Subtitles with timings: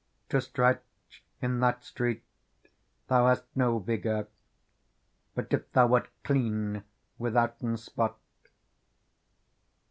[0.29, 0.81] To stretch
[1.43, 2.23] inTFat street
[3.07, 4.29] thou hast no vigour.
[5.35, 6.83] But if thou wert clean
[7.19, 8.17] withouten spot.